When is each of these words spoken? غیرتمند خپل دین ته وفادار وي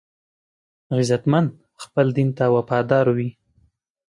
غیرتمند 0.95 1.51
خپل 1.83 2.07
دین 2.17 2.29
ته 2.37 2.45
وفادار 2.55 3.05
وي 3.15 3.29